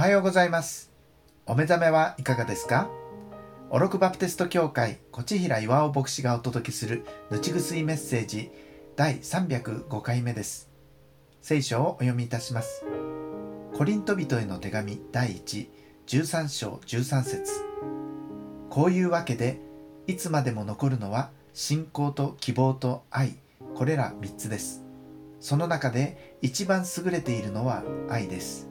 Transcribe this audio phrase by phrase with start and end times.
[0.00, 0.90] はようございます。
[1.44, 2.88] お目覚めはいかがですか？
[3.68, 8.50] オロクバプテスト教会こちひら岩尾牧師がお届けするぬちぐすいメッセージ
[8.96, 10.70] 第305回目です。
[11.42, 12.82] 聖書をお読みいたします。
[13.74, 17.52] コリント人への手紙第113章13節。
[18.70, 19.60] こういうわけで
[20.06, 23.34] いつまでも残るのは信仰と希望と愛。
[23.74, 24.82] これら3つです。
[25.40, 28.69] その中で一番優れているのは愛です。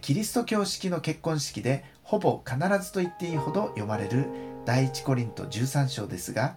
[0.00, 4.26] キリスト教式の結婚式でほぼ必ずと言っていいほど読まれる
[4.64, 6.56] 第一コリント13章ですが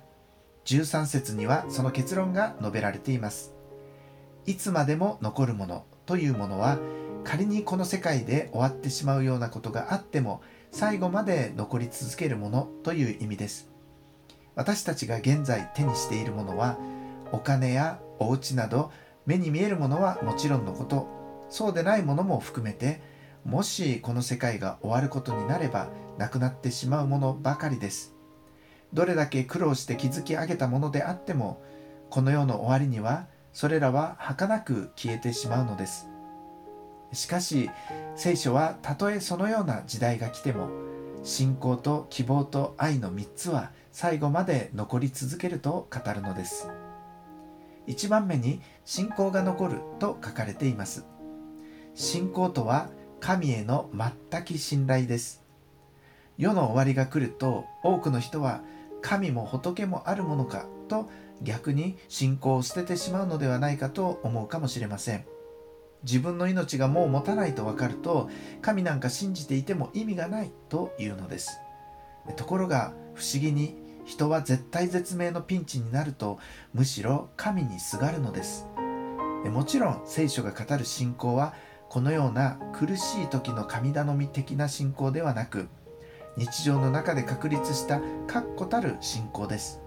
[0.65, 3.53] 13節にはその結論が述べられています。
[4.45, 6.77] いつまでも残るものというものは
[7.25, 10.41] 仮にこの世界で終わってしまうようなことがあっても
[10.71, 13.69] 最後まで残り続けるものという意味です。
[14.55, 16.77] 私たちが現在手にしているものは
[17.33, 18.91] お金やお家など
[19.25, 21.07] 目に見えるものはもちろんのこと。
[21.49, 23.01] そうでないものも含めて
[23.47, 28.13] もしこの世界が終わることになればなくなってしまうものばかりです。
[28.91, 31.63] どれだけ苦労して築き上げたものであっても
[32.09, 36.09] この世の終わりにはそれらは儚く消えてしまうのです。
[37.13, 37.69] しかし
[38.17, 40.67] 聖書はたとえそのような時代が来ても
[41.23, 46.69] 信仰と希望と愛の3つは最後まで残り続けると語るのです。
[47.87, 51.05] 1番目に信仰が残ると書かれています。
[51.95, 55.43] 信仰とは神への全く信頼です。
[56.37, 58.61] 世の終わりが来ると多くの人は
[59.01, 61.09] 神も仏もあるものかと
[61.41, 65.25] 逆に信仰を捨ててしまうのではないかと思うかもしれません。
[66.03, 68.29] 自分の命がもう持たないと分かると
[68.61, 71.59] 神なんか信じていても意味がないというのです。
[72.35, 76.39] ところが不思議に人は絶対絶命のピンチになると
[76.73, 78.67] むしろ神にすがるのです。
[79.51, 81.53] もちろん聖書が語る信仰は
[81.89, 85.67] このような苦しい時の神頼み的な信仰ではなく
[86.37, 89.81] 日常の中で確立した確固たる信仰です。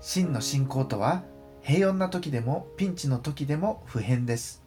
[0.00, 1.24] 真の信仰とは
[1.62, 4.62] 平穏な時でもピンチの時でも普遍です。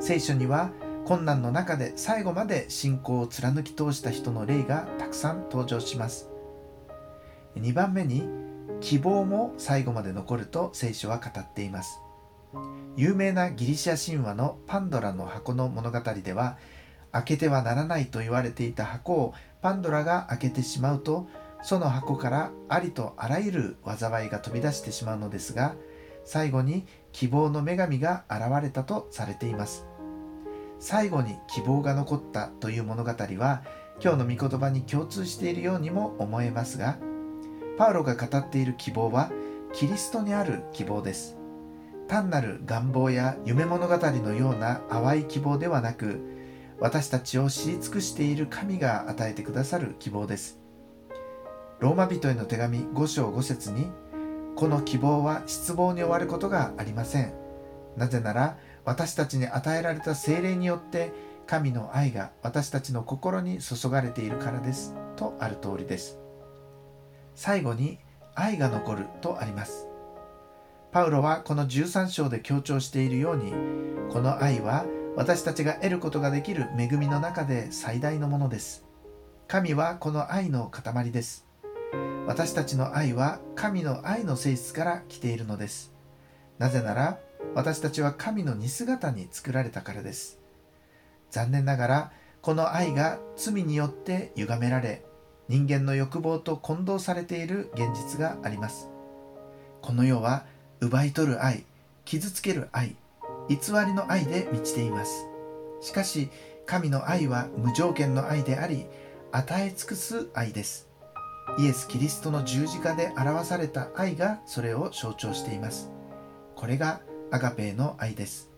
[0.00, 0.70] 聖書には
[1.04, 6.30] 困難の中で最後まで信仰を貫き通した人の例がたくさん登場します。
[7.56, 8.26] 2番目に
[8.80, 12.00] 希望も最後まで残ると聖書は語っています。
[12.96, 16.58] 有名なギリシャ神話のパンドラの箱の物語では
[17.12, 21.26] 開けてはならないと言われていた箱をパンドラが開けてしまうと
[21.62, 25.74] その箱からありとあらゆる災いが飛び出してしまうのですが
[26.24, 29.86] 最後に希望の女神が現れたとされています。
[30.78, 33.62] 最後に希望が残ったという物語は
[34.02, 36.98] 今日の御言葉に共通しているようにも思えますが
[37.78, 39.30] パウロが語っている希望は
[39.72, 41.43] キリストにある希望です。
[42.08, 46.20] 単なる願望や夢物語のような淡い希望ではなく
[46.80, 50.58] 私たちを知り尽くしている神が与えてくださる希望です。
[51.80, 53.90] ローマ人への手紙5章5節に
[54.56, 57.32] この希望は失望に終わることがありません。
[57.96, 61.12] なぜなら私たちに与えられた精霊によって
[61.46, 64.94] 神の愛が私たちの心に注がれているからです。
[65.16, 66.18] とある通りです。
[67.34, 67.98] 最後に
[68.34, 69.86] 愛が残るとあります。
[70.94, 73.52] パウロはこの13章で強調しているように
[74.12, 78.84] この愛は私たちが得ることができる恵みの中で最大のものです。
[79.48, 81.48] 神はこの愛の塊です。
[82.28, 85.92] 私たちの愛は神の愛の性質から来ているのです。
[86.58, 87.18] なぜなら
[87.56, 90.38] 私たちは神の似姿に作られたからです。
[91.32, 95.04] 残念ながらこの愛が罪によって歪められ
[95.48, 98.90] 人間の欲望と混同されている現実があります。
[99.82, 100.46] この世は
[100.84, 101.64] 奪い取る愛
[102.04, 102.94] 傷つける愛
[103.48, 103.56] 偽
[103.86, 105.26] りの愛で満ちています。
[105.80, 106.28] しかし
[106.66, 108.86] 神の愛は無条件の愛であり
[109.32, 110.88] 与え尽くす愛です。
[111.58, 115.90] イエス・キリストの十字架で表された愛がそれを象徴しています。
[116.54, 117.00] これが
[117.30, 118.50] アガペーの愛です。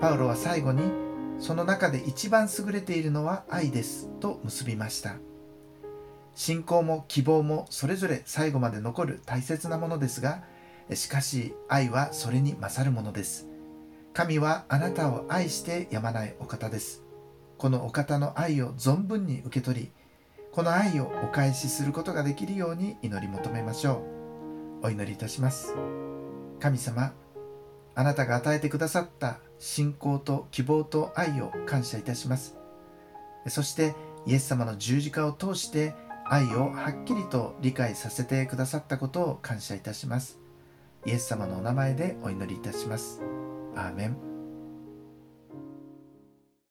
[0.00, 0.82] パウロは最後に
[1.38, 5.16] その中で一番優れているのは愛ですと結びました。
[6.34, 10.42] 信仰も希望もそれぞれ最後まで残る大切なものですが
[10.94, 13.48] しかし愛はそれに勝るものです。
[14.12, 17.02] 神はあなたを愛してやまないお方です。
[17.58, 19.92] このお方の愛を存分に受け取り、
[20.52, 24.02] この愛をお返しすることができるように祈り求めましょ
[24.82, 24.86] う。
[24.86, 25.74] お祈りいたします。
[26.60, 27.12] 神様、
[27.94, 32.56] あなたが与えてくださった信仰と希望と愛を感謝いたします。
[33.48, 33.94] そして
[34.26, 35.94] イエス様の十字架を通して
[36.24, 40.45] 愛をはっきりと理解させてくださったことを感謝いたします。
[41.06, 43.22] イエス様のお名前でお祈りいたします。
[43.76, 44.35] アーメン